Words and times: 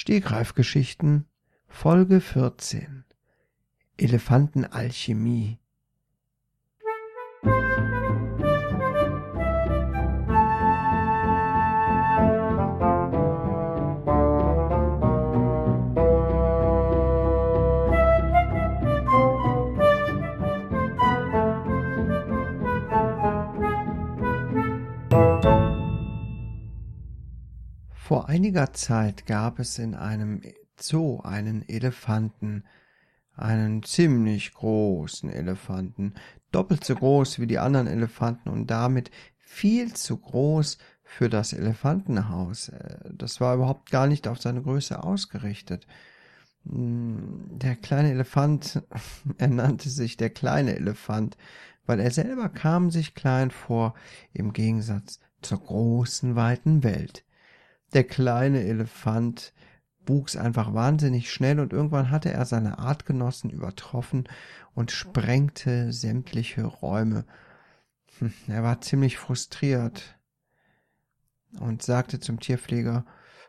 Stegreifgeschichten 0.00 1.26
Folge 1.66 2.20
14 2.20 3.04
Elefantenalchemie 3.96 5.58
Einiger 28.28 28.74
Zeit 28.74 29.24
gab 29.24 29.58
es 29.58 29.78
in 29.78 29.94
einem 29.94 30.42
Zoo 30.78 31.20
einen 31.20 31.66
Elefanten, 31.66 32.64
einen 33.34 33.82
ziemlich 33.82 34.52
großen 34.52 35.30
Elefanten, 35.30 36.12
doppelt 36.52 36.84
so 36.84 36.94
groß 36.94 37.38
wie 37.38 37.46
die 37.46 37.58
anderen 37.58 37.86
Elefanten 37.86 38.50
und 38.50 38.66
damit 38.66 39.10
viel 39.38 39.94
zu 39.94 40.18
groß 40.18 40.76
für 41.04 41.30
das 41.30 41.54
Elefantenhaus. 41.54 42.68
Äh, 42.68 42.98
das 43.14 43.40
war 43.40 43.54
überhaupt 43.54 43.90
gar 43.90 44.06
nicht 44.06 44.28
auf 44.28 44.42
seine 44.42 44.60
Größe 44.60 45.02
ausgerichtet. 45.02 45.86
Hm, 46.68 47.46
der 47.48 47.76
kleine 47.76 48.10
Elefant, 48.10 48.82
er 49.38 49.48
nannte 49.48 49.88
sich 49.88 50.18
der 50.18 50.28
kleine 50.28 50.76
Elefant, 50.76 51.38
weil 51.86 51.98
er 51.98 52.10
selber 52.10 52.50
kam 52.50 52.90
sich 52.90 53.14
klein 53.14 53.50
vor, 53.50 53.94
im 54.34 54.52
Gegensatz 54.52 55.18
zur 55.40 55.60
großen, 55.60 56.36
weiten 56.36 56.84
Welt. 56.84 57.24
Der 57.92 58.04
kleine 58.04 58.64
Elefant 58.64 59.52
wuchs 60.08 60.36
einfach 60.36 60.74
wahnsinnig 60.74 61.30
schnell 61.30 61.60
und 61.60 61.72
irgendwann 61.72 62.10
hatte 62.10 62.32
er 62.32 62.44
seine 62.44 62.78
Artgenossen 62.78 63.50
übertroffen 63.50 64.28
und 64.74 64.90
sprengte 64.90 65.92
sämtliche 65.92 66.64
Räume. 66.64 67.24
Hm, 68.18 68.32
er 68.48 68.62
war 68.62 68.80
ziemlich 68.80 69.18
frustriert 69.18 70.18
und 71.60 71.82
sagte 71.82 72.20
zum 72.20 72.40
Tierpfleger, 72.40 73.04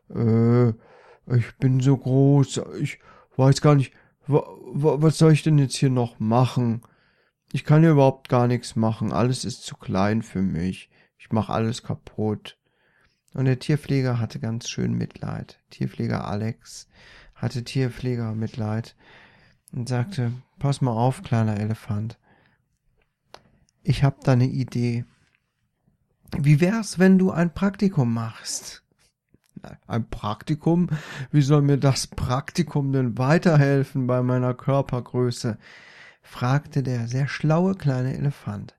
äh, 0.09 0.69
ich 0.69 1.55
bin 1.59 1.79
so 1.79 1.97
groß, 1.97 2.61
ich 2.79 2.99
weiß 3.37 3.61
gar 3.61 3.75
nicht, 3.75 3.93
was 4.27 5.17
soll 5.17 5.31
ich 5.31 5.43
denn 5.43 5.57
jetzt 5.57 5.75
hier 5.75 5.89
noch 5.89 6.19
machen? 6.19 6.81
Ich 7.51 7.63
kann 7.63 7.81
hier 7.81 7.91
überhaupt 7.91 8.29
gar 8.29 8.47
nichts 8.47 8.75
machen, 8.75 9.11
alles 9.11 9.43
ist 9.43 9.63
zu 9.63 9.75
klein 9.75 10.21
für 10.21 10.41
mich, 10.41 10.89
ich 11.17 11.31
mach 11.31 11.49
alles 11.49 11.83
kaputt. 11.83 12.58
Und 13.33 13.45
der 13.45 13.59
Tierpfleger 13.59 14.19
hatte 14.19 14.39
ganz 14.39 14.69
schön 14.69 14.93
Mitleid. 14.93 15.59
Tierpfleger 15.69 16.27
Alex 16.27 16.87
hatte 17.35 17.63
Tierpfleger 17.63 18.33
Mitleid 18.35 18.95
und 19.71 19.87
sagte, 19.87 20.33
pass 20.57 20.81
mal 20.81 20.91
auf, 20.91 21.23
kleiner 21.23 21.57
Elefant. 21.59 22.17
Ich 23.83 24.03
hab 24.03 24.23
da 24.23 24.35
ne 24.35 24.45
Idee. 24.45 25.05
Wie 26.37 26.59
wär's, 26.59 26.99
wenn 26.99 27.17
du 27.17 27.31
ein 27.31 27.53
Praktikum 27.53 28.13
machst? 28.13 28.83
Ein 29.87 30.09
Praktikum? 30.09 30.89
Wie 31.31 31.41
soll 31.41 31.61
mir 31.61 31.77
das 31.77 32.07
Praktikum 32.07 32.91
denn 32.91 33.17
weiterhelfen 33.17 34.07
bei 34.07 34.21
meiner 34.21 34.53
Körpergröße? 34.53 35.57
fragte 36.21 36.83
der 36.83 37.07
sehr 37.07 37.27
schlaue 37.27 37.75
kleine 37.75 38.15
Elefant. 38.15 38.77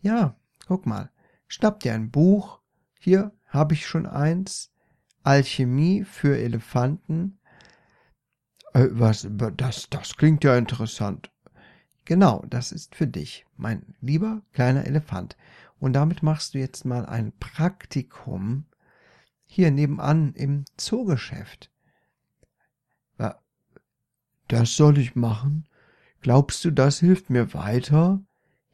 Ja, 0.00 0.36
guck 0.66 0.86
mal, 0.86 1.10
schnapp 1.46 1.80
dir 1.80 1.94
ein 1.94 2.10
Buch 2.10 2.61
hier 3.02 3.32
habe 3.48 3.74
ich 3.74 3.86
schon 3.86 4.06
eins. 4.06 4.70
Alchemie 5.24 6.04
für 6.04 6.36
Elefanten. 6.36 7.38
Äh, 8.74 8.88
was, 8.90 9.28
das, 9.30 9.88
das 9.90 10.16
klingt 10.16 10.44
ja 10.44 10.56
interessant. 10.56 11.30
Genau, 12.04 12.44
das 12.48 12.72
ist 12.72 12.94
für 12.94 13.06
dich, 13.06 13.46
mein 13.56 13.94
lieber 14.00 14.42
kleiner 14.52 14.86
Elefant. 14.86 15.36
Und 15.78 15.92
damit 15.92 16.22
machst 16.22 16.54
du 16.54 16.58
jetzt 16.58 16.84
mal 16.84 17.06
ein 17.06 17.32
Praktikum 17.38 18.66
hier 19.44 19.70
nebenan 19.70 20.32
im 20.34 20.64
Zoogeschäft. 20.76 21.72
Das 24.52 24.76
soll 24.76 24.98
ich 24.98 25.14
machen? 25.14 25.66
Glaubst 26.20 26.62
du, 26.66 26.70
das 26.70 27.00
hilft 27.00 27.30
mir 27.30 27.54
weiter? 27.54 28.22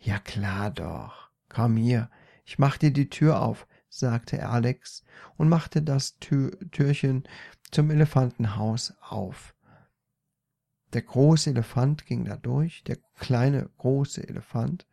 Ja 0.00 0.19
klar 0.19 0.72
doch. 0.72 1.31
Komm 1.48 1.76
hier, 1.76 2.10
ich 2.44 2.58
mach 2.58 2.78
dir 2.78 2.92
die 2.92 3.08
Tür 3.10 3.41
auf 3.41 3.69
sagte 3.88 4.49
Alex 4.49 5.04
und 5.37 5.49
machte 5.49 5.82
das 5.82 6.19
Tür 6.19 6.59
Türchen 6.71 7.25
zum 7.71 7.91
Elefantenhaus 7.91 8.94
auf. 9.00 9.54
Der 10.93 11.03
große 11.03 11.50
Elefant 11.50 12.06
ging 12.06 12.25
da 12.25 12.37
durch, 12.37 12.82
der 12.84 12.97
kleine 13.16 13.69
große 13.76 14.26
Elefant 14.26 14.87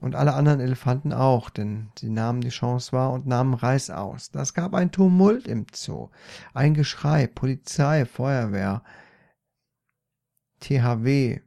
und 0.00 0.14
alle 0.14 0.32
anderen 0.32 0.60
Elefanten 0.60 1.12
auch, 1.12 1.50
denn 1.50 1.90
sie 1.98 2.08
nahmen 2.08 2.40
die 2.40 2.48
Chance 2.48 2.92
wahr 2.92 3.12
und 3.12 3.26
nahmen 3.26 3.52
Reis 3.52 3.90
aus. 3.90 4.30
Das 4.30 4.54
gab 4.54 4.72
ein 4.74 4.92
Tumult 4.92 5.46
im 5.46 5.66
Zoo, 5.72 6.08
ein 6.54 6.72
Geschrei, 6.72 7.26
Polizei, 7.26 8.06
Feuerwehr, 8.06 8.82
THW, 10.60 11.40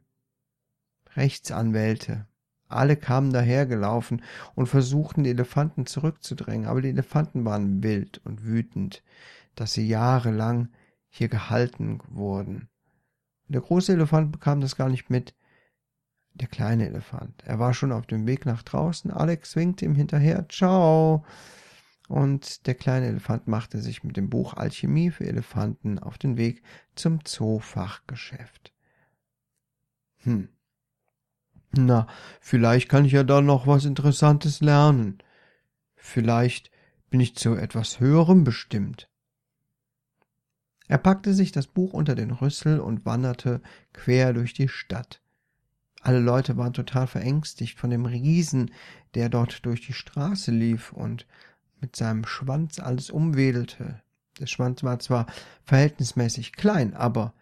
Rechtsanwälte, 1.16 2.26
alle 2.74 2.96
kamen 2.96 3.32
dahergelaufen 3.32 4.22
und 4.54 4.66
versuchten, 4.66 5.24
die 5.24 5.30
Elefanten 5.30 5.86
zurückzudrängen, 5.86 6.66
aber 6.66 6.82
die 6.82 6.90
Elefanten 6.90 7.44
waren 7.44 7.82
wild 7.82 8.20
und 8.24 8.44
wütend, 8.44 9.02
dass 9.54 9.72
sie 9.72 9.86
jahrelang 9.86 10.68
hier 11.08 11.28
gehalten 11.28 12.00
wurden. 12.08 12.68
Der 13.48 13.60
große 13.60 13.92
Elefant 13.92 14.32
bekam 14.32 14.60
das 14.60 14.76
gar 14.76 14.88
nicht 14.88 15.10
mit. 15.10 15.34
Der 16.34 16.48
kleine 16.48 16.86
Elefant. 16.86 17.42
Er 17.44 17.60
war 17.60 17.74
schon 17.74 17.92
auf 17.92 18.06
dem 18.06 18.26
Weg 18.26 18.46
nach 18.46 18.62
draußen. 18.62 19.12
Alex 19.12 19.54
winkte 19.54 19.84
ihm 19.84 19.94
hinterher. 19.94 20.48
Ciao. 20.48 21.24
Und 22.08 22.66
der 22.66 22.74
kleine 22.74 23.06
Elefant 23.06 23.46
machte 23.46 23.78
sich 23.80 24.02
mit 24.02 24.16
dem 24.16 24.28
Buch 24.28 24.54
Alchemie 24.54 25.10
für 25.10 25.26
Elefanten 25.26 25.98
auf 25.98 26.18
den 26.18 26.36
Weg 26.36 26.62
zum 26.96 27.24
Zoofachgeschäft. 27.24 28.72
Hm, 30.24 30.48
na, 31.76 32.06
vielleicht 32.40 32.88
kann 32.88 33.04
ich 33.04 33.12
ja 33.12 33.22
da 33.22 33.40
noch 33.40 33.66
was 33.66 33.84
Interessantes 33.84 34.60
lernen. 34.60 35.18
Vielleicht 35.96 36.70
bin 37.10 37.20
ich 37.20 37.36
zu 37.36 37.54
etwas 37.54 38.00
Höherem 38.00 38.44
bestimmt. 38.44 39.08
Er 40.86 40.98
packte 40.98 41.32
sich 41.32 41.52
das 41.52 41.66
Buch 41.66 41.92
unter 41.92 42.14
den 42.14 42.30
Rüssel 42.30 42.78
und 42.80 43.06
wanderte 43.06 43.62
quer 43.92 44.32
durch 44.32 44.52
die 44.52 44.68
Stadt. 44.68 45.22
Alle 46.02 46.20
Leute 46.20 46.58
waren 46.58 46.74
total 46.74 47.06
verängstigt 47.06 47.78
von 47.78 47.90
dem 47.90 48.04
Riesen, 48.04 48.70
der 49.14 49.30
dort 49.30 49.64
durch 49.64 49.86
die 49.86 49.94
Straße 49.94 50.50
lief 50.50 50.92
und 50.92 51.26
mit 51.80 51.96
seinem 51.96 52.26
Schwanz 52.26 52.78
alles 52.78 53.10
umwedelte. 53.10 54.02
Der 54.38 54.46
Schwanz 54.46 54.82
war 54.82 54.98
zwar 54.98 55.26
verhältnismäßig 55.62 56.52
klein, 56.52 56.94
aber 56.94 57.32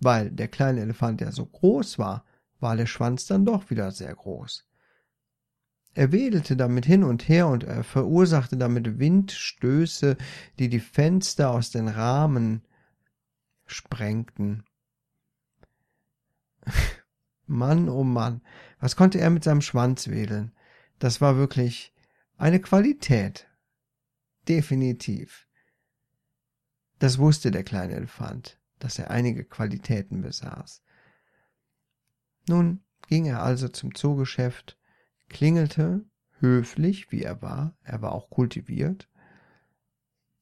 weil 0.00 0.30
der 0.30 0.48
kleine 0.48 0.80
Elefant 0.82 1.20
ja 1.20 1.32
so 1.32 1.46
groß 1.46 1.98
war, 1.98 2.24
war 2.62 2.76
der 2.76 2.86
Schwanz 2.86 3.26
dann 3.26 3.44
doch 3.44 3.70
wieder 3.70 3.90
sehr 3.90 4.14
groß. 4.14 4.66
Er 5.94 6.12
wedelte 6.12 6.56
damit 6.56 6.86
hin 6.86 7.04
und 7.04 7.28
her 7.28 7.48
und 7.48 7.64
er 7.64 7.84
verursachte 7.84 8.56
damit 8.56 8.98
Windstöße, 8.98 10.16
die 10.58 10.70
die 10.70 10.80
Fenster 10.80 11.50
aus 11.50 11.70
den 11.70 11.88
Rahmen 11.88 12.62
sprengten. 13.66 14.64
Mann, 17.46 17.90
oh 17.90 18.04
Mann, 18.04 18.40
was 18.80 18.96
konnte 18.96 19.20
er 19.20 19.28
mit 19.28 19.44
seinem 19.44 19.60
Schwanz 19.60 20.08
wedeln? 20.08 20.52
Das 20.98 21.20
war 21.20 21.36
wirklich 21.36 21.92
eine 22.38 22.60
Qualität. 22.60 23.48
Definitiv. 24.48 25.46
Das 26.98 27.18
wusste 27.18 27.50
der 27.50 27.64
kleine 27.64 27.94
Elefant, 27.94 28.58
dass 28.78 28.98
er 28.98 29.10
einige 29.10 29.44
Qualitäten 29.44 30.22
besaß. 30.22 30.82
Nun 32.52 32.84
ging 33.08 33.24
er 33.24 33.42
also 33.42 33.66
zum 33.68 33.94
Zoogeschäft, 33.94 34.78
klingelte, 35.30 36.04
höflich, 36.38 37.10
wie 37.10 37.22
er 37.22 37.40
war, 37.40 37.74
er 37.82 38.02
war 38.02 38.12
auch 38.12 38.28
kultiviert, 38.28 39.08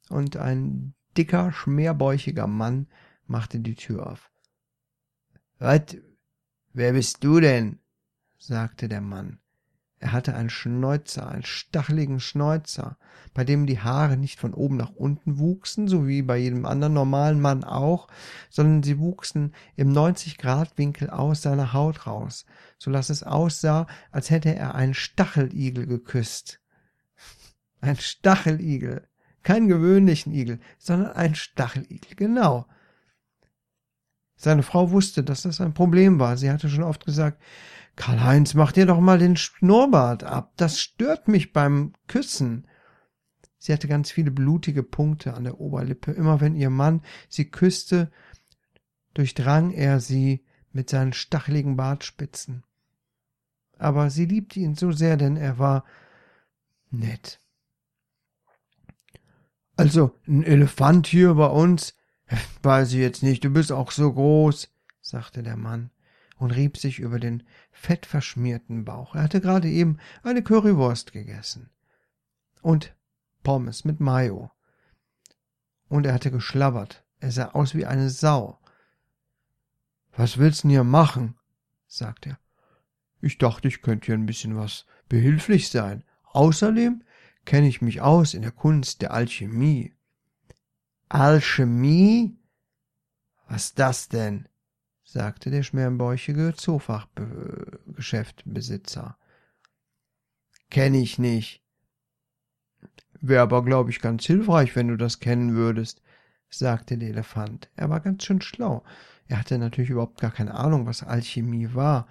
und 0.09 0.37
ein 0.37 0.97
dicker, 1.17 1.53
schmerbäuchiger 1.53 2.49
Mann 2.49 2.89
machte 3.29 3.61
die 3.61 3.77
Tür 3.77 4.09
auf. 4.09 4.33
Was? 5.61 5.99
Wer 6.73 6.95
bist 6.95 7.23
du 7.23 7.39
denn? 7.39 7.79
sagte 8.39 8.89
der 8.89 9.03
Mann. 9.03 9.39
Er 10.03 10.13
hatte 10.13 10.35
einen 10.35 10.49
Schnäuzer, 10.49 11.29
einen 11.29 11.45
stacheligen 11.45 12.21
Schnäuzer, 12.21 12.97
bei 13.35 13.45
dem 13.45 13.67
die 13.67 13.81
Haare 13.81 14.17
nicht 14.17 14.41
von 14.41 14.55
oben 14.55 14.79
nach 14.79 14.93
unten 14.93 15.39
wuchsen, 15.39 15.89
so 15.89 16.09
wie 16.09 16.23
bei 16.23 16.39
jedem 16.39 16.65
anderen 16.65 16.95
normalen 16.95 17.39
Mann 17.39 17.65
auch, 17.65 18.09
sondern 18.49 18.83
sie 18.83 18.99
wuchsen 18.99 19.55
im 19.77 19.93
90-Grad-Winkel 19.93 21.11
aus 21.11 21.43
seiner 21.43 21.75
Haut 21.75 22.07
raus, 22.07 22.47
so 22.79 22.91
dass 22.91 23.11
es 23.11 23.23
aussah, 23.23 23.87
als 24.11 24.31
hätte 24.31 24.55
er 24.55 24.75
einen 24.75 24.95
Stacheligel 24.95 25.87
geküsst. 25.87 26.61
Ein 27.83 27.97
Stacheligel. 27.97 29.07
keinen 29.43 29.69
gewöhnlichen 29.69 30.33
Igel, 30.33 30.61
sondern 30.79 31.13
einen 31.13 31.35
Stacheligel, 31.35 32.17
genau. 32.17 32.67
Seine 34.43 34.63
Frau 34.63 34.91
wusste, 34.91 35.23
dass 35.23 35.43
das 35.43 35.61
ein 35.61 35.75
Problem 35.75 36.19
war. 36.19 36.39
Sie 36.39 36.51
hatte 36.51 36.71
schon 36.71 36.83
oft 36.83 37.05
gesagt, 37.05 37.43
Karl-Heinz, 37.97 38.55
mach 38.55 38.73
dir 38.73 38.87
doch 38.87 38.99
mal 38.99 39.19
den 39.19 39.37
Schnurrbart 39.37 40.25
ab. 40.25 40.55
Das 40.57 40.81
stört 40.81 41.29
mich 41.29 41.53
beim 41.53 41.93
Küssen. 42.07 42.67
Sie 43.59 43.71
hatte 43.71 43.87
ganz 43.87 44.11
viele 44.11 44.31
blutige 44.31 44.83
Punkte 44.83 45.35
an 45.35 45.45
der 45.45 45.61
Oberlippe. 45.61 46.13
Immer 46.13 46.41
wenn 46.41 46.55
ihr 46.57 46.71
Mann 46.71 47.03
sie 47.29 47.51
küsste, 47.51 48.11
durchdrang 49.13 49.73
er 49.73 50.01
sie 50.01 50.47
mit 50.73 50.89
seinen 50.89 51.13
stacheligen 51.13 51.77
Bartspitzen. 51.77 52.65
Aber 53.77 54.09
sie 54.09 54.25
liebte 54.25 54.59
ihn 54.59 54.75
so 54.75 54.91
sehr, 54.91 55.19
denn 55.19 55.37
er 55.37 55.59
war 55.59 55.85
nett. 56.91 57.41
Also, 59.77 60.19
ein 60.27 60.45
Elefant 60.45 61.07
hier 61.07 61.35
bei 61.35 61.49
uns? 61.49 61.95
Weiß 62.63 62.93
ich 62.93 63.01
jetzt 63.01 63.23
nicht, 63.23 63.45
du 63.45 63.51
bist 63.51 63.73
auch 63.73 63.91
so 63.91 64.13
groß, 64.13 64.69
sagte 65.01 65.43
der 65.43 65.57
Mann 65.57 65.91
und 66.39 66.53
rieb 66.53 66.79
sich 66.79 66.99
über 66.99 67.21
den 67.21 67.43
fettverschmierten 67.71 68.85
Bauch. 68.85 69.15
Er 69.15 69.23
hatte 69.23 69.41
gerade 69.41 69.69
eben 69.69 69.99
eine 70.23 70.43
Currywurst 70.43 71.13
gegessen. 71.13 71.71
Und 72.63 72.95
Pommes 73.43 73.85
mit 73.85 74.01
Mayo. 74.01 74.51
Und 75.89 76.07
er 76.07 76.15
hatte 76.15 76.31
geschlabbert. 76.31 77.05
Er 77.19 77.31
sah 77.31 77.51
aus 77.51 77.75
wie 77.75 77.87
eine 77.87 78.09
Sau. 78.11 78.59
Was 80.13 80.39
willst 80.39 80.61
du 80.61 80.69
denn 80.69 80.71
hier 80.71 80.85
machen? 80.85 81.37
sagte 81.87 82.31
er. 82.31 82.39
Ich 83.21 83.37
dachte, 83.37 83.69
ich 83.69 83.83
könnte 83.83 84.07
hier 84.07 84.15
ein 84.15 84.27
bisschen 84.27 84.57
was 84.57 84.87
behilflich 85.09 85.69
sein. 85.69 86.05
Außerdem 86.25 87.03
kenne 87.45 87.69
ich 87.69 87.83
mich 87.83 88.01
aus 88.01 88.33
in 88.33 88.43
der 88.43 88.53
Kunst 88.53 89.03
der 89.03 89.13
Alchemie. 89.13 89.95
Alchemie? 91.11 92.39
Was 93.49 93.75
das 93.75 94.09
denn? 94.09 94.49
sagte 95.03 95.51
der 95.51 95.65
schmerbäuchige 95.65 96.55
Zoofachgeschäftbesitzer. 96.55 99.19
Kenn 100.71 100.95
ich 100.95 101.19
nicht. 101.19 101.65
Wäre 103.21 103.43
aber, 103.43 103.65
glaube 103.65 103.91
ich, 103.91 104.01
ganz 104.01 104.25
hilfreich, 104.25 104.77
wenn 104.77 104.87
du 104.87 104.97
das 104.97 105.19
kennen 105.19 105.55
würdest, 105.55 106.01
sagte 106.49 106.97
der 106.97 107.09
Elefant. 107.09 107.69
Er 107.75 107.91
war 107.91 107.99
ganz 107.99 108.25
schön 108.25 108.41
schlau. 108.41 108.85
Er 109.27 109.41
hatte 109.41 109.59
natürlich 109.59 109.91
überhaupt 109.91 110.21
gar 110.21 110.31
keine 110.31 110.55
Ahnung, 110.55 110.87
was 110.87 111.03
Alchemie 111.03 111.75
war. 111.75 112.07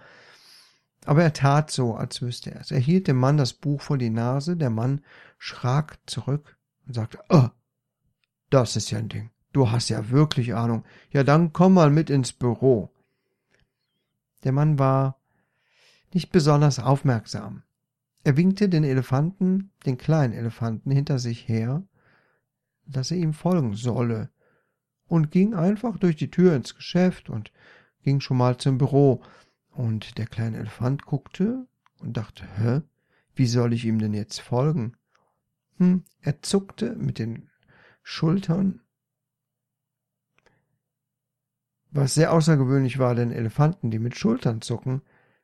Aber 1.06 1.24
er 1.24 1.32
tat 1.32 1.72
so, 1.72 1.96
als 1.96 2.22
wüsste 2.22 2.52
er 2.52 2.60
es. 2.60 2.72
Er 2.72 2.80
hielt 2.80 3.08
dem 3.08 3.16
Mann 3.16 3.38
das 3.38 3.54
Buch 3.54 3.82
vor 3.82 3.98
die 3.98 4.10
Nase, 4.10 4.58
der 4.58 4.70
Mann 4.70 5.06
schrak 5.38 6.00
zurück 6.06 6.58
und 6.86 6.96
sagte, 6.96 7.24
oh, 7.30 7.48
das 8.50 8.76
ist 8.76 8.92
ja 8.92 9.00
ein 9.00 9.10
Ding. 9.10 9.32
Du 9.52 9.72
hast 9.72 9.90
ja 9.90 10.10
wirklich 10.10 10.54
Ahnung. 10.54 10.84
Ja, 11.12 11.24
dann 11.24 11.54
komm 11.54 11.74
mal 11.74 11.90
mit 11.90 12.10
ins 12.10 12.34
Büro. 12.34 12.92
Der 14.44 14.52
Mann 14.52 14.80
war 14.80 15.20
nicht 16.14 16.32
besonders 16.32 16.80
aufmerksam. 16.80 17.64
Er 18.24 18.38
winkte 18.38 18.70
den 18.70 18.84
Elefanten, 18.84 19.72
den 19.86 19.98
kleinen 19.98 20.34
Elefanten, 20.34 20.92
hinter 20.92 21.20
sich 21.20 21.48
her, 21.48 21.84
dass 22.86 23.12
er 23.12 23.18
ihm 23.18 23.34
folgen 23.34 23.76
solle, 23.76 24.30
und 25.08 25.32
ging 25.32 25.56
einfach 25.56 25.98
durch 25.98 26.16
die 26.16 26.30
Tür 26.30 26.56
ins 26.56 26.76
Geschäft 26.76 27.30
und 27.30 27.52
ging 28.04 28.20
schon 28.20 28.38
mal 28.38 28.58
zum 28.58 28.78
Büro. 28.78 29.22
Und 29.72 30.18
der 30.18 30.28
kleine 30.28 30.58
Elefant 30.58 31.06
guckte 31.06 31.66
und 32.00 32.18
dachte, 32.18 32.46
hä, 32.58 32.82
wie 33.34 33.48
soll 33.48 33.74
ich 33.74 33.86
ihm 33.86 34.00
denn 34.00 34.14
jetzt 34.14 34.42
folgen? 34.42 34.98
Hm, 35.78 36.04
er 36.22 36.42
zuckte 36.42 36.96
mit 36.96 37.18
den 37.18 37.50
Schultern 38.10 38.82
was 41.92 42.16
sehr 42.16 42.34
außergewöhnlich 42.34 42.98
war, 42.98 43.14
denn 43.14 43.32
Elefanten, 43.32 43.92
die 43.92 44.00
mit 44.00 44.18
Schultern 44.18 44.62
zucken, 44.62 45.04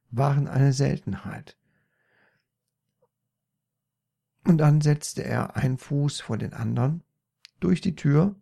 waren 0.10 0.48
eine 0.48 0.74
Seltenheit. 0.74 1.58
Und 4.44 4.58
dann 4.58 4.82
setzte 4.82 5.24
er 5.24 5.56
einen 5.56 5.78
Fuß 5.78 6.22
vor 6.22 6.38
den 6.38 6.54
anderen 6.54 7.04
durch 7.60 7.82
die 7.82 7.96
Tür 7.96 8.36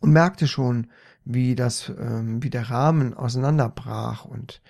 und 0.00 0.10
merkte 0.10 0.48
schon, 0.48 0.90
wie 1.24 1.54
das, 1.54 1.90
ähm, 1.90 2.42
wie 2.42 2.50
der 2.50 2.70
Rahmen 2.70 3.14
auseinanderbrach 3.14 4.24
und 4.24 4.62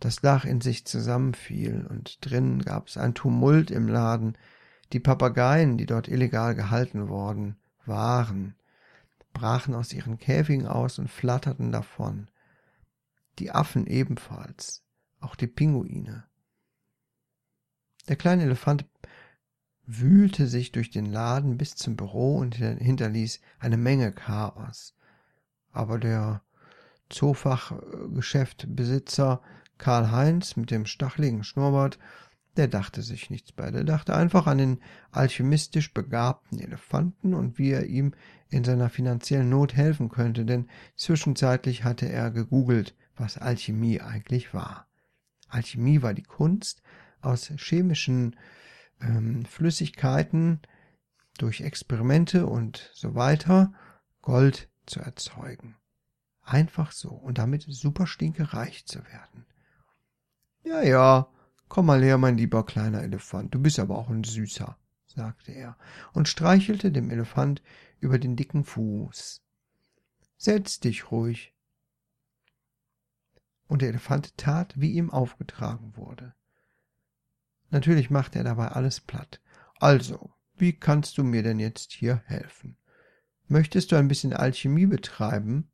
das 0.00 0.16
Dach 0.16 0.46
in 0.46 0.62
sich 0.62 0.86
zusammenfiel 0.86 1.86
und 1.88 2.24
drinnen 2.24 2.62
gab 2.62 2.88
es 2.88 2.96
ein 2.96 3.14
Tumult 3.14 3.70
im 3.70 3.86
Laden. 3.86 4.36
Die 4.92 5.00
Papageien, 5.00 5.78
die 5.78 5.86
dort 5.86 6.08
illegal 6.08 6.54
gehalten 6.54 7.08
worden 7.08 7.56
waren, 7.86 8.54
brachen 9.32 9.74
aus 9.74 9.92
ihren 9.92 10.18
Käfigen 10.18 10.66
aus 10.66 10.98
und 10.98 11.08
flatterten 11.08 11.72
davon. 11.72 12.28
Die 13.38 13.50
Affen 13.50 13.86
ebenfalls, 13.86 14.82
auch 15.20 15.34
die 15.34 15.46
Pinguine. 15.46 16.24
Der 18.08 18.16
kleine 18.16 18.42
Elefant 18.42 18.84
wühlte 19.84 20.46
sich 20.46 20.72
durch 20.72 20.90
den 20.90 21.06
Laden 21.06 21.56
bis 21.56 21.74
zum 21.74 21.96
Büro 21.96 22.36
und 22.36 22.56
hinterließ 22.56 23.40
eine 23.58 23.78
Menge 23.78 24.12
Chaos. 24.12 24.94
Aber 25.72 25.98
der 25.98 26.42
Zoofachgeschäftbesitzer 27.08 29.40
Karl 29.78 30.10
Heinz 30.10 30.56
mit 30.56 30.70
dem 30.70 30.84
stacheligen 30.86 31.44
Schnurrbart 31.44 31.98
der 32.56 32.68
dachte 32.68 33.02
sich 33.02 33.30
nichts 33.30 33.52
bei, 33.52 33.70
der 33.70 33.84
dachte 33.84 34.14
einfach 34.14 34.46
an 34.46 34.58
den 34.58 34.80
alchemistisch 35.10 35.94
begabten 35.94 36.58
Elefanten 36.58 37.34
und 37.34 37.58
wie 37.58 37.70
er 37.70 37.86
ihm 37.86 38.14
in 38.48 38.64
seiner 38.64 38.90
finanziellen 38.90 39.48
Not 39.48 39.74
helfen 39.74 40.08
könnte, 40.10 40.44
denn 40.44 40.68
zwischenzeitlich 40.94 41.84
hatte 41.84 42.08
er 42.08 42.30
gegoogelt, 42.30 42.94
was 43.16 43.38
Alchemie 43.38 44.00
eigentlich 44.00 44.52
war. 44.52 44.86
Alchemie 45.48 46.02
war 46.02 46.14
die 46.14 46.22
Kunst, 46.22 46.82
aus 47.22 47.52
chemischen 47.56 48.36
ähm, 49.00 49.44
Flüssigkeiten 49.44 50.60
durch 51.38 51.60
Experimente 51.60 52.46
und 52.46 52.90
so 52.94 53.14
weiter 53.14 53.72
Gold 54.20 54.68
zu 54.86 55.00
erzeugen. 55.00 55.76
Einfach 56.42 56.92
so 56.92 57.10
und 57.10 57.38
damit 57.38 57.64
super 57.68 58.06
stinkereich 58.06 58.86
zu 58.86 58.98
werden. 59.06 59.46
Ja, 60.64 60.82
ja, 60.82 61.28
Komm 61.72 61.86
mal 61.86 62.02
her, 62.02 62.18
mein 62.18 62.36
lieber 62.36 62.66
kleiner 62.66 63.02
Elefant, 63.02 63.54
du 63.54 63.58
bist 63.58 63.78
aber 63.78 63.96
auch 63.96 64.10
ein 64.10 64.24
Süßer, 64.24 64.76
sagte 65.06 65.52
er 65.52 65.78
und 66.12 66.28
streichelte 66.28 66.92
dem 66.92 67.08
Elefant 67.08 67.62
über 67.98 68.18
den 68.18 68.36
dicken 68.36 68.62
Fuß. 68.62 69.40
Setz 70.36 70.80
dich 70.80 71.10
ruhig. 71.10 71.54
Und 73.68 73.80
der 73.80 73.88
Elefant 73.88 74.36
tat, 74.36 74.78
wie 74.78 74.92
ihm 74.92 75.10
aufgetragen 75.10 75.96
wurde. 75.96 76.34
Natürlich 77.70 78.10
machte 78.10 78.40
er 78.40 78.44
dabei 78.44 78.68
alles 78.68 79.00
platt. 79.00 79.40
Also, 79.80 80.34
wie 80.54 80.74
kannst 80.74 81.16
du 81.16 81.24
mir 81.24 81.42
denn 81.42 81.58
jetzt 81.58 81.92
hier 81.92 82.20
helfen? 82.26 82.76
Möchtest 83.48 83.92
du 83.92 83.96
ein 83.96 84.08
bisschen 84.08 84.34
Alchemie 84.34 84.84
betreiben? 84.84 85.72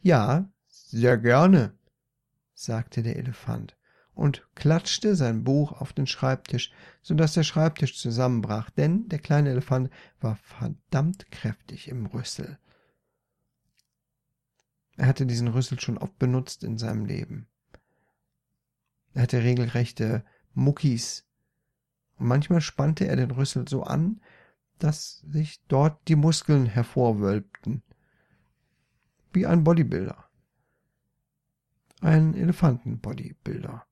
Ja, 0.00 0.50
sehr 0.66 1.18
gerne, 1.18 1.78
sagte 2.52 3.04
der 3.04 3.14
Elefant 3.14 3.76
und 4.14 4.46
klatschte 4.54 5.16
sein 5.16 5.44
Buch 5.44 5.72
auf 5.72 5.92
den 5.92 6.06
Schreibtisch, 6.06 6.72
so 7.02 7.14
dass 7.14 7.34
der 7.34 7.42
Schreibtisch 7.42 7.98
zusammenbrach, 7.98 8.70
denn 8.70 9.08
der 9.08 9.18
kleine 9.18 9.50
Elefant 9.50 9.90
war 10.20 10.36
verdammt 10.36 11.30
kräftig 11.30 11.88
im 11.88 12.06
Rüssel. 12.06 12.58
Er 14.96 15.06
hatte 15.06 15.26
diesen 15.26 15.48
Rüssel 15.48 15.80
schon 15.80 15.98
oft 15.98 16.18
benutzt 16.18 16.62
in 16.62 16.78
seinem 16.78 17.04
Leben. 17.04 17.48
Er 19.12 19.22
hatte 19.22 19.42
regelrechte 19.42 20.24
Muckis, 20.54 21.24
und 22.16 22.28
manchmal 22.28 22.60
spannte 22.60 23.06
er 23.08 23.16
den 23.16 23.32
Rüssel 23.32 23.66
so 23.68 23.82
an, 23.82 24.20
dass 24.78 25.20
sich 25.28 25.64
dort 25.66 26.06
die 26.08 26.16
Muskeln 26.16 26.66
hervorwölbten, 26.66 27.82
wie 29.32 29.46
ein 29.46 29.64
Bodybuilder. 29.64 30.24
Ein 32.00 32.34
Elefantenbodybuilder. 32.34 33.86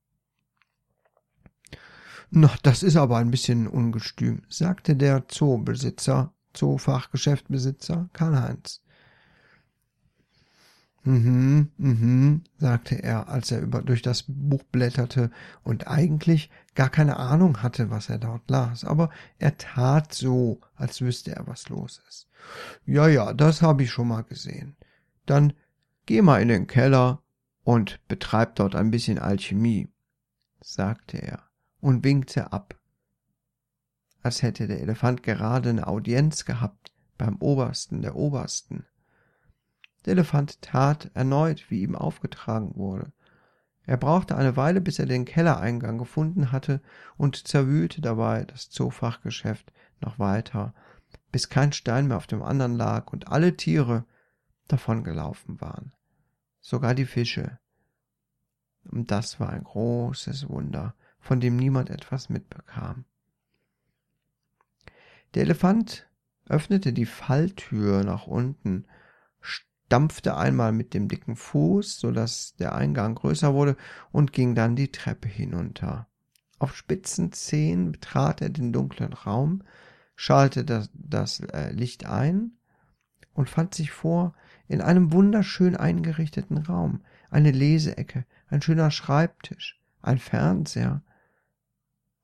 Na, 2.35 2.49
das 2.63 2.81
ist 2.81 2.95
aber 2.95 3.17
ein 3.17 3.29
bisschen 3.29 3.67
ungestüm, 3.67 4.41
sagte 4.49 4.95
der 4.95 5.27
Zoobesitzer, 5.27 6.33
Zoofachgeschäftbesitzer 6.53 8.09
Karl-Heinz. 8.11 8.81
Mhm, 11.03 11.69
mhm, 11.77 12.41
sagte 12.57 12.95
er, 13.03 13.29
als 13.29 13.51
er 13.51 13.61
über, 13.61 13.83
durch 13.83 14.01
das 14.01 14.25
Buch 14.27 14.63
blätterte 14.63 15.29
und 15.63 15.87
eigentlich 15.87 16.49
gar 16.73 16.89
keine 16.89 17.17
Ahnung 17.17 17.61
hatte, 17.61 17.91
was 17.91 18.09
er 18.09 18.17
dort 18.17 18.49
las, 18.49 18.83
aber 18.83 19.11
er 19.37 19.55
tat 19.59 20.11
so, 20.11 20.59
als 20.73 21.01
wüsste 21.01 21.35
er, 21.35 21.45
was 21.45 21.69
los 21.69 22.01
ist. 22.09 22.29
Ja, 22.87 23.07
ja, 23.07 23.33
das 23.33 23.61
habe 23.61 23.83
ich 23.83 23.91
schon 23.91 24.07
mal 24.07 24.23
gesehen. 24.23 24.75
Dann 25.27 25.53
geh 26.07 26.23
mal 26.23 26.41
in 26.41 26.47
den 26.47 26.65
Keller 26.65 27.21
und 27.63 27.99
betreib 28.07 28.55
dort 28.55 28.73
ein 28.73 28.89
bisschen 28.89 29.19
Alchemie, 29.19 29.87
sagte 30.61 31.21
er 31.21 31.52
und 31.83 32.05
winkte 32.05 32.53
ab. 32.53 32.79
als 34.21 34.41
hätte 34.41 34.67
der 34.67 34.79
Elefant 34.79 35.21
gerade 35.21 35.69
eine 35.69 35.85
Audienz 35.85 36.45
gehabt 36.45 36.93
beim 37.17 37.35
Obersten 37.41 38.01
der 38.01 38.15
Obersten. 38.15 38.85
Der 40.05 40.13
Elefant 40.13 40.61
tat 40.61 41.11
erneut, 41.13 41.69
wie 41.69 41.81
ihm 41.81 41.97
aufgetragen 41.97 42.75
wurde. 42.75 43.11
Er 43.85 43.97
brauchte 43.97 44.37
eine 44.37 44.55
Weile, 44.55 44.79
bis 44.79 44.97
er 44.97 45.07
den 45.07 45.25
Kellereingang 45.25 45.97
gefunden 45.97 46.53
hatte 46.53 46.81
und 47.17 47.49
zerwühlte 47.49 47.99
dabei 47.99 48.45
das 48.45 48.69
Zoofachgeschäft 48.69 49.73
noch 49.99 50.19
weiter, 50.19 50.73
bis 51.33 51.49
kein 51.49 51.73
Stein 51.73 52.07
mehr 52.07 52.15
auf 52.15 52.27
dem 52.27 52.43
anderen 52.43 52.77
lag 52.77 53.11
und 53.11 53.27
alle 53.27 53.57
Tiere 53.57 54.05
davongelaufen 54.69 55.59
waren, 55.59 55.91
sogar 56.61 56.95
die 56.95 57.05
Fische. 57.05 57.59
Und 58.89 59.11
das 59.11 59.41
war 59.41 59.49
ein 59.49 59.65
großes 59.65 60.47
Wunder, 60.47 60.95
von 61.23 61.39
dem 61.39 61.55
niemand 61.55 61.89
etwas 61.89 62.29
mitbekam. 62.29 63.05
Der 65.33 65.43
Elefant 65.43 66.07
öffnete 66.47 66.91
die 66.91 67.05
Falltür 67.05 68.03
nach 68.03 68.27
unten, 68.27 68.85
stampfte 69.39 70.35
einmal 70.35 70.73
mit 70.73 70.93
dem 70.93 71.07
dicken 71.07 71.37
Fuß, 71.37 71.97
so 71.97 72.11
dass 72.11 72.55
der 72.57 72.75
Eingang 72.75 73.15
größer 73.15 73.53
wurde, 73.53 73.77
und 74.11 74.33
ging 74.33 74.53
dann 74.53 74.75
die 74.75 74.91
Treppe 74.91 75.29
hinunter. 75.29 76.07
Auf 76.59 76.75
spitzen 76.75 77.31
Zehen 77.31 77.93
betrat 77.93 78.41
er 78.41 78.49
den 78.49 78.73
dunklen 78.73 79.13
Raum, 79.13 79.63
schaltete 80.15 80.65
das, 80.65 80.89
das 80.93 81.39
äh, 81.39 81.71
Licht 81.71 82.05
ein 82.05 82.51
und 83.33 83.49
fand 83.49 83.73
sich 83.73 83.91
vor 83.91 84.33
in 84.67 84.81
einem 84.81 85.13
wunderschön 85.13 85.77
eingerichteten 85.77 86.57
Raum, 86.57 87.01
eine 87.29 87.51
Leseecke, 87.51 88.25
ein 88.47 88.61
schöner 88.61 88.91
Schreibtisch, 88.91 89.81
ein 90.01 90.19
Fernseher, 90.19 91.01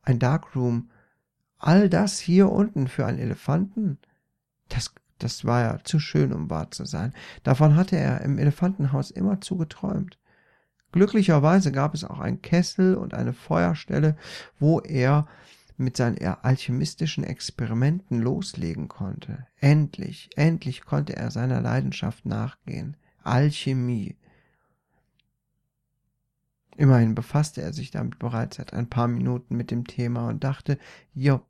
ein 0.02 0.20
Darkroom, 0.20 0.90
all 1.58 1.90
das 1.90 2.20
hier 2.20 2.52
unten 2.52 2.88
für 2.88 3.06
einen 3.06 3.20
Elefanten, 3.20 4.00
das, 4.70 4.94
das 5.18 5.46
war 5.46 5.62
ja 5.62 5.80
zu 5.84 6.00
schön, 6.00 6.34
um 6.34 6.50
wahr 6.50 6.72
zu 6.72 6.86
sein. 6.86 7.14
Davon 7.44 7.76
hatte 7.76 7.98
er 7.98 8.22
im 8.22 8.38
Elefantenhaus 8.38 9.12
immer 9.12 9.42
zu 9.42 9.58
geträumt. 9.58 10.18
Glücklicherweise 10.92 11.72
gab 11.72 11.94
es 11.94 12.04
auch 12.04 12.20
einen 12.20 12.42
Kessel 12.42 12.96
und 12.96 13.14
eine 13.14 13.34
Feuerstelle, 13.34 14.16
wo 14.60 14.80
er 14.80 15.28
mit 15.78 15.96
seinen 15.96 16.18
alchemistischen 16.42 17.24
Experimenten 17.24 18.20
loslegen 18.20 18.88
konnte. 18.88 19.48
Endlich, 19.60 20.30
endlich 20.36 20.84
konnte 20.84 21.16
er 21.16 21.32
seiner 21.32 21.62
Leidenschaft 21.62 22.26
nachgehen. 22.26 22.98
Alchemie. 23.24 24.18
Immerhin 26.80 27.14
befasste 27.14 27.62
er 27.62 27.74
sich 27.74 27.92
damit 27.92 28.20
bereits 28.20 28.56
seit 28.56 28.72
ein 28.72 28.90
paar 28.90 29.10
Minuten 29.10 29.58
mit 29.58 29.70
dem 29.70 29.86
Thema 29.86 30.30
und 30.30 30.46
dachte, 30.46 30.80
jo, 31.14 31.46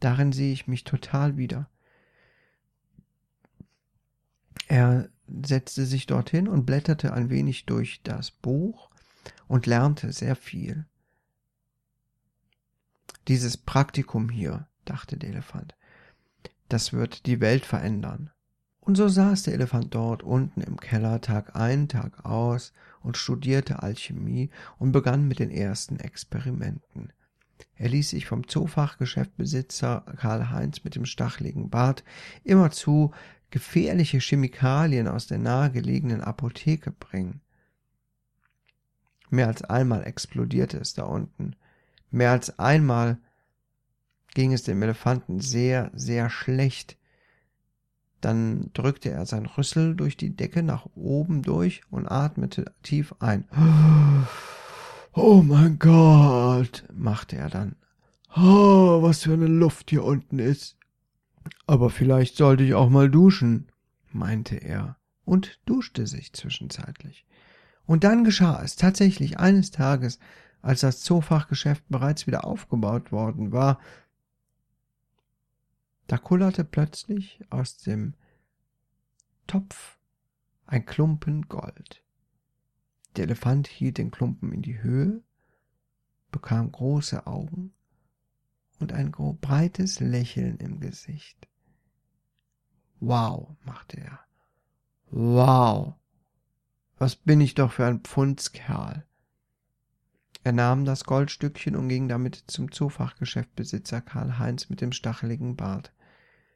darin 0.00 0.32
sehe 0.32 0.52
ich 0.52 0.66
mich 0.66 0.84
total 0.84 1.38
wieder. 1.38 1.70
Er 4.68 5.08
setzte 5.28 5.86
sich 5.86 6.04
dorthin 6.04 6.46
und 6.46 6.66
blätterte 6.66 7.14
ein 7.14 7.30
wenig 7.30 7.64
durch 7.64 8.02
das 8.02 8.32
Buch 8.32 8.90
und 9.48 9.64
lernte 9.64 10.12
sehr 10.12 10.36
viel. 10.36 10.84
Dieses 13.28 13.56
Praktikum 13.56 14.28
hier, 14.28 14.68
dachte 14.84 15.16
der 15.16 15.30
Elefant, 15.30 15.74
das 16.68 16.92
wird 16.92 17.24
die 17.24 17.40
Welt 17.40 17.64
verändern. 17.64 18.30
Und 18.84 18.96
so 18.96 19.08
saß 19.08 19.44
der 19.44 19.54
Elefant 19.54 19.94
dort 19.94 20.22
unten 20.22 20.60
im 20.60 20.78
Keller 20.78 21.22
Tag 21.22 21.56
ein, 21.56 21.88
Tag 21.88 22.26
aus 22.26 22.74
und 23.02 23.16
studierte 23.16 23.82
Alchemie 23.82 24.50
und 24.78 24.92
begann 24.92 25.26
mit 25.26 25.38
den 25.38 25.50
ersten 25.50 25.98
Experimenten. 25.98 27.12
Er 27.76 27.88
ließ 27.88 28.10
sich 28.10 28.26
vom 28.26 28.46
Zoofachgeschäftbesitzer 28.46 30.04
Karl 30.18 30.50
Heinz 30.50 30.84
mit 30.84 30.96
dem 30.96 31.06
stacheligen 31.06 31.70
Bart 31.70 32.04
immerzu 32.44 33.12
gefährliche 33.50 34.18
Chemikalien 34.18 35.08
aus 35.08 35.26
der 35.26 35.38
nahegelegenen 35.38 36.20
Apotheke 36.20 36.90
bringen. 36.90 37.40
Mehr 39.30 39.46
als 39.46 39.62
einmal 39.62 40.04
explodierte 40.04 40.76
es 40.78 40.92
da 40.92 41.04
unten. 41.04 41.56
Mehr 42.10 42.32
als 42.32 42.58
einmal 42.58 43.18
ging 44.34 44.52
es 44.52 44.62
dem 44.62 44.82
Elefanten 44.82 45.40
sehr, 45.40 45.90
sehr 45.94 46.28
schlecht. 46.28 46.98
Dann 48.24 48.70
drückte 48.72 49.10
er 49.10 49.26
sein 49.26 49.44
Rüssel 49.44 49.94
durch 49.94 50.16
die 50.16 50.34
Decke 50.34 50.62
nach 50.62 50.86
oben 50.94 51.42
durch 51.42 51.82
und 51.90 52.10
atmete 52.10 52.72
tief 52.82 53.14
ein. 53.18 53.44
Oh 55.12 55.42
mein 55.42 55.78
Gott, 55.78 56.84
machte 56.90 57.36
er 57.36 57.50
dann. 57.50 57.76
Oh, 58.34 59.02
was 59.02 59.24
für 59.24 59.34
eine 59.34 59.46
Luft 59.46 59.90
hier 59.90 60.04
unten 60.04 60.38
ist. 60.38 60.78
Aber 61.66 61.90
vielleicht 61.90 62.36
sollte 62.36 62.64
ich 62.64 62.72
auch 62.72 62.88
mal 62.88 63.10
duschen, 63.10 63.68
meinte 64.10 64.56
er 64.56 64.96
und 65.26 65.60
duschte 65.66 66.06
sich 66.06 66.32
zwischenzeitlich. 66.32 67.26
Und 67.84 68.04
dann 68.04 68.24
geschah 68.24 68.62
es 68.62 68.76
tatsächlich 68.76 69.38
eines 69.38 69.70
Tages, 69.70 70.18
als 70.62 70.80
das 70.80 71.02
Zoofachgeschäft 71.02 71.84
bereits 71.90 72.26
wieder 72.26 72.46
aufgebaut 72.46 73.12
worden 73.12 73.52
war, 73.52 73.80
da 76.06 76.18
kullerte 76.18 76.64
plötzlich 76.64 77.40
aus 77.50 77.78
dem 77.78 78.14
Topf 79.46 79.98
ein 80.66 80.86
Klumpen 80.86 81.48
Gold. 81.48 82.02
Der 83.16 83.24
Elefant 83.24 83.68
hielt 83.68 83.98
den 83.98 84.10
Klumpen 84.10 84.52
in 84.52 84.62
die 84.62 84.82
Höhe, 84.82 85.22
bekam 86.30 86.72
große 86.72 87.26
Augen 87.26 87.72
und 88.80 88.92
ein 88.92 89.12
breites 89.12 90.00
Lächeln 90.00 90.58
im 90.58 90.80
Gesicht. 90.80 91.48
Wow, 93.00 93.56
machte 93.64 94.00
er. 94.00 94.20
Wow. 95.10 95.94
Was 96.98 97.16
bin 97.16 97.40
ich 97.40 97.54
doch 97.54 97.72
für 97.72 97.86
ein 97.86 98.00
Pfundskerl. 98.00 99.06
Er 100.42 100.52
nahm 100.52 100.84
das 100.84 101.04
Goldstückchen 101.04 101.74
und 101.76 101.88
ging 101.88 102.08
damit 102.08 102.44
zum 102.48 102.70
Zoofachgeschäftbesitzer 102.70 104.02
Karl 104.02 104.38
Heinz 104.38 104.68
mit 104.68 104.82
dem 104.82 104.92
stacheligen 104.92 105.56
Bart. 105.56 105.93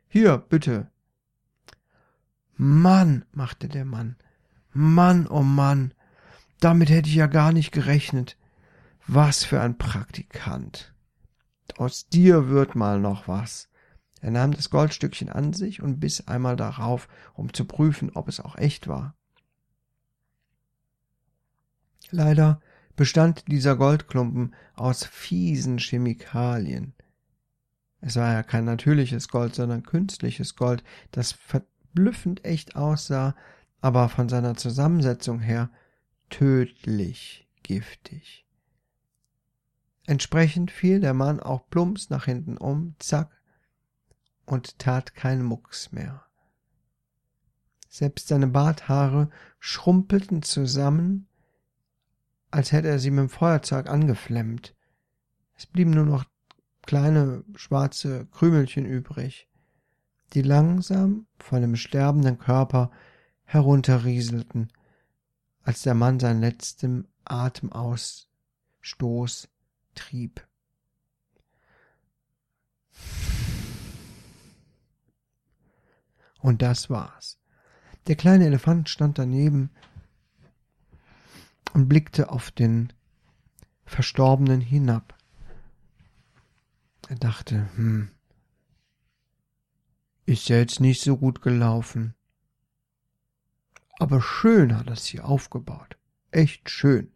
Hier, 0.08 0.38
bitte. 0.38 0.90
Mann, 2.56 3.24
machte 3.32 3.68
der 3.68 3.84
Mann. 3.84 4.16
Mann, 4.72 5.26
oh 5.26 5.42
Mann. 5.42 5.92
Damit 6.60 6.90
hätte 6.90 7.08
ich 7.08 7.14
ja 7.14 7.26
gar 7.26 7.52
nicht 7.52 7.72
gerechnet. 7.72 8.36
Was 9.06 9.44
für 9.44 9.60
ein 9.60 9.78
Praktikant. 9.78 10.94
Aus 11.76 12.08
dir 12.08 12.48
wird 12.48 12.74
mal 12.74 12.98
noch 12.98 13.28
was. 13.28 13.68
Er 14.20 14.30
nahm 14.30 14.52
das 14.52 14.70
Goldstückchen 14.70 15.28
an 15.28 15.52
sich 15.52 15.82
und 15.82 16.00
biss 16.00 16.26
einmal 16.26 16.56
darauf, 16.56 17.08
um 17.34 17.52
zu 17.52 17.64
prüfen, 17.64 18.10
ob 18.14 18.28
es 18.28 18.40
auch 18.40 18.56
echt 18.56 18.88
war. 18.88 19.14
Leider 22.10 22.60
bestand 22.96 23.44
dieser 23.48 23.76
Goldklumpen 23.76 24.54
aus 24.74 25.04
fiesen 25.04 25.78
Chemikalien. 25.78 26.94
Es 28.00 28.16
war 28.16 28.32
ja 28.32 28.42
kein 28.42 28.64
natürliches 28.64 29.28
Gold, 29.28 29.54
sondern 29.54 29.82
künstliches 29.82 30.56
Gold, 30.56 30.84
das 31.10 31.32
verblüffend 31.32 32.44
echt 32.44 32.76
aussah, 32.76 33.34
aber 33.80 34.08
von 34.08 34.28
seiner 34.28 34.56
Zusammensetzung 34.56 35.40
her 35.40 35.70
tödlich 36.30 37.48
giftig. 37.62 38.46
Entsprechend 40.06 40.70
fiel 40.70 41.00
der 41.00 41.14
Mann 41.14 41.40
auch 41.40 41.68
plumps 41.68 42.08
nach 42.10 42.24
hinten 42.24 42.56
um, 42.56 42.94
zack, 42.98 43.30
und 44.46 44.78
tat 44.78 45.14
keinen 45.14 45.44
Mucks 45.44 45.92
mehr. 45.92 46.24
Selbst 47.88 48.28
seine 48.28 48.46
Barthaare 48.46 49.28
schrumpelten 49.58 50.42
zusammen 50.42 51.28
als 52.50 52.72
hätte 52.72 52.88
er 52.88 52.98
sie 52.98 53.10
mit 53.10 53.20
dem 53.20 53.28
Feuerzeug 53.28 53.88
angeflemmt. 53.88 54.74
Es 55.54 55.66
blieben 55.66 55.90
nur 55.90 56.04
noch 56.04 56.24
kleine 56.88 57.44
schwarze 57.54 58.26
Krümelchen 58.32 58.86
übrig, 58.86 59.46
die 60.32 60.40
langsam 60.40 61.26
von 61.38 61.60
dem 61.60 61.76
sterbenden 61.76 62.38
Körper 62.38 62.90
herunterrieselten, 63.44 64.72
als 65.62 65.82
der 65.82 65.92
Mann 65.92 66.18
seinen 66.18 66.40
letzten 66.40 67.06
Atemausstoß 67.26 68.28
trieb. 69.94 70.48
Und 76.40 76.62
das 76.62 76.88
war's. 76.88 77.38
Der 78.06 78.16
kleine 78.16 78.46
Elefant 78.46 78.88
stand 78.88 79.18
daneben, 79.18 79.68
und 81.74 81.86
blickte 81.86 82.30
auf 82.30 82.50
den 82.50 82.94
Verstorbenen 83.84 84.62
hinab. 84.62 85.17
Er 87.08 87.16
dachte, 87.16 87.68
hm, 87.76 88.10
ist 90.26 90.50
ja 90.50 90.58
jetzt 90.58 90.78
nicht 90.78 91.00
so 91.00 91.16
gut 91.16 91.40
gelaufen. 91.40 92.14
Aber 93.98 94.20
schön 94.20 94.76
hat 94.76 94.90
es 94.90 95.06
hier 95.06 95.24
aufgebaut. 95.24 95.96
Echt 96.30 96.68
schön. 96.68 97.10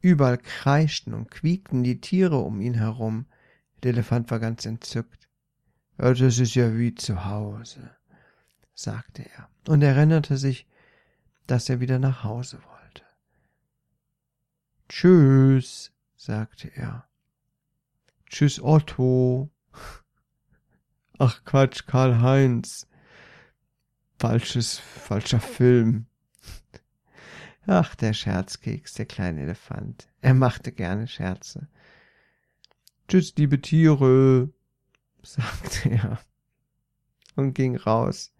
Überall 0.00 0.38
kreischten 0.38 1.12
und 1.12 1.28
quiekten 1.28 1.82
die 1.82 2.00
Tiere 2.00 2.36
um 2.36 2.60
ihn 2.60 2.74
herum. 2.74 3.26
Der 3.82 3.90
Elefant 3.92 4.30
war 4.30 4.38
ganz 4.38 4.64
entzückt. 4.64 5.28
Ja, 5.98 6.14
das 6.14 6.38
ist 6.38 6.54
ja 6.54 6.76
wie 6.76 6.94
zu 6.94 7.24
Hause, 7.24 7.90
sagte 8.74 9.28
er 9.28 9.48
und 9.66 9.82
erinnerte 9.82 10.36
sich, 10.36 10.68
dass 11.48 11.68
er 11.68 11.80
wieder 11.80 11.98
nach 11.98 12.22
Hause 12.22 12.60
wollte. 12.62 13.02
Tschüss, 14.88 15.90
sagte 16.16 16.68
er. 16.76 17.08
Tschüss, 18.28 18.60
Otto. 18.60 19.50
Ach 21.18 21.44
Quatsch, 21.44 21.86
Karl-Heinz. 21.86 22.88
Falsches, 24.18 24.78
falscher 24.78 25.40
Film. 25.40 26.06
Ach, 27.66 27.94
der 27.94 28.12
Scherzkeks, 28.12 28.94
der 28.94 29.06
kleine 29.06 29.42
Elefant. 29.42 30.08
Er 30.20 30.34
machte 30.34 30.72
gerne 30.72 31.08
Scherze. 31.08 31.68
Tschüss, 33.08 33.34
liebe 33.36 33.60
Tiere, 33.60 34.50
sagte 35.22 35.90
er 35.90 36.20
und 37.34 37.54
ging 37.54 37.76
raus. 37.76 38.32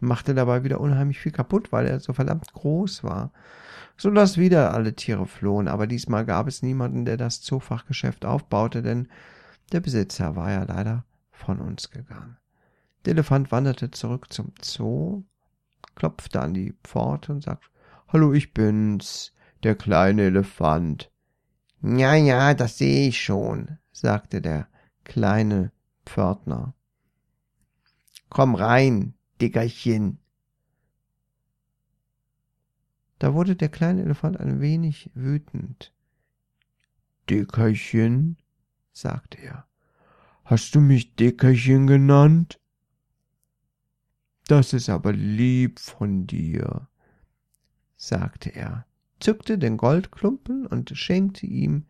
Machte 0.00 0.34
dabei 0.34 0.64
wieder 0.64 0.80
unheimlich 0.80 1.18
viel 1.18 1.32
kaputt, 1.32 1.72
weil 1.72 1.86
er 1.86 2.00
so 2.00 2.12
verdammt 2.12 2.52
groß 2.52 3.04
war. 3.04 3.32
So 3.96 4.10
dass 4.10 4.38
wieder 4.38 4.74
alle 4.74 4.94
Tiere 4.94 5.26
flohen, 5.26 5.66
aber 5.66 5.86
diesmal 5.86 6.24
gab 6.24 6.46
es 6.46 6.62
niemanden, 6.62 7.04
der 7.04 7.16
das 7.16 7.40
Zoofachgeschäft 7.40 8.24
aufbaute, 8.24 8.82
denn 8.82 9.08
der 9.72 9.80
Besitzer 9.80 10.36
war 10.36 10.52
ja 10.52 10.62
leider 10.62 11.04
von 11.32 11.60
uns 11.60 11.90
gegangen. 11.90 12.36
Der 13.04 13.12
Elefant 13.12 13.50
wanderte 13.50 13.90
zurück 13.90 14.32
zum 14.32 14.52
Zoo, 14.62 15.24
klopfte 15.94 16.40
an 16.40 16.54
die 16.54 16.74
Pforte 16.84 17.32
und 17.32 17.42
sagte, 17.42 17.68
Hallo, 18.08 18.32
ich 18.32 18.54
bin's, 18.54 19.32
der 19.62 19.74
kleine 19.74 20.22
Elefant. 20.22 21.10
Ja, 21.82 22.14
ja, 22.14 22.54
das 22.54 22.78
sehe 22.78 23.08
ich 23.08 23.20
schon, 23.20 23.78
sagte 23.92 24.40
der 24.40 24.68
kleine 25.04 25.72
Pförtner. 26.06 26.74
Komm 28.30 28.54
rein, 28.54 29.14
Dickerchen. 29.40 30.18
Da 33.18 33.34
wurde 33.34 33.56
der 33.56 33.68
kleine 33.68 34.02
Elefant 34.02 34.38
ein 34.38 34.60
wenig 34.60 35.10
wütend. 35.14 35.92
Dickerchen, 37.28 38.36
sagte 38.92 39.38
er, 39.38 39.66
hast 40.44 40.74
du 40.74 40.80
mich 40.80 41.14
Dickerchen 41.16 41.86
genannt? 41.86 42.60
Das 44.46 44.72
ist 44.72 44.88
aber 44.88 45.12
lieb 45.12 45.78
von 45.78 46.26
dir, 46.26 46.88
sagte 47.96 48.50
er, 48.50 48.86
zückte 49.20 49.58
den 49.58 49.76
Goldklumpen 49.76 50.66
und 50.66 50.96
schenkte 50.96 51.46
ihm 51.46 51.84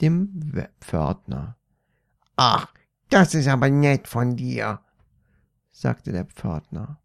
dem 0.00 0.66
Pförtner. 0.80 1.56
Ach, 2.36 2.72
das 3.08 3.34
ist 3.34 3.46
aber 3.46 3.70
nett 3.70 4.08
von 4.08 4.36
dir, 4.36 4.80
sagte 5.72 6.12
der 6.12 6.26
Pförtner. 6.26 7.00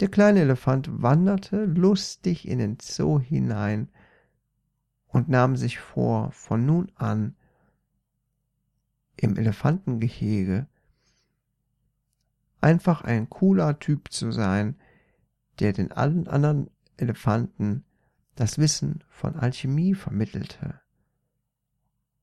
Der 0.00 0.08
kleine 0.08 0.40
Elefant 0.40 1.02
wanderte 1.02 1.66
lustig 1.66 2.48
in 2.48 2.58
den 2.58 2.78
Zoo 2.80 3.20
hinein 3.20 3.90
und 5.06 5.28
nahm 5.28 5.56
sich 5.56 5.78
vor, 5.78 6.32
von 6.32 6.64
nun 6.66 6.90
an 6.96 7.36
im 9.16 9.36
Elefantengehege 9.36 10.66
einfach 12.62 13.02
ein 13.02 13.28
cooler 13.28 13.78
Typ 13.78 14.10
zu 14.10 14.32
sein, 14.32 14.76
der 15.58 15.72
den 15.72 15.92
allen 15.92 16.28
anderen 16.28 16.70
Elefanten 16.96 17.84
das 18.34 18.58
Wissen 18.58 19.04
von 19.08 19.36
Alchemie 19.36 19.94
vermittelte, 19.94 20.80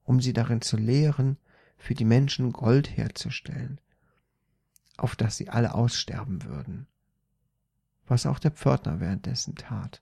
um 0.03 0.19
sie 0.19 0.33
darin 0.33 0.61
zu 0.61 0.77
lehren, 0.77 1.37
für 1.77 1.93
die 1.93 2.05
Menschen 2.05 2.53
Gold 2.53 2.97
herzustellen, 2.97 3.79
auf 4.97 5.15
das 5.15 5.37
sie 5.37 5.49
alle 5.49 5.73
aussterben 5.73 6.43
würden, 6.43 6.87
was 8.07 8.25
auch 8.25 8.39
der 8.39 8.51
Pförtner 8.51 8.99
währenddessen 8.99 9.55
tat. 9.55 10.01